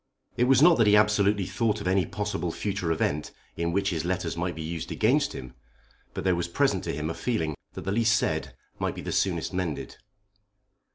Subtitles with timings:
[0.35, 4.03] It was not that he absolutely thought of any possible future event in which his
[4.03, 5.53] letters might be used against him,
[6.15, 9.11] but there was present to him a feeling that the least said might be the
[9.11, 9.97] soonest mended.